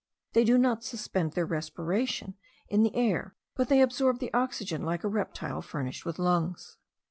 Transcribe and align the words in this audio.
They 0.33 0.43
do 0.43 0.57
not 0.57 0.83
suspend 0.83 1.33
their 1.33 1.45
respiration 1.45 2.33
in 2.67 2.81
the 2.81 2.95
air; 2.95 3.35
but 3.55 3.67
they 3.69 3.81
absorb 3.81 4.17
the 4.17 4.33
oxygen 4.33 4.81
like 4.81 5.03
a 5.03 5.07
reptile 5.07 5.61
furnished 5.61 6.05
with 6.05 6.17
lungs. 6.17 6.77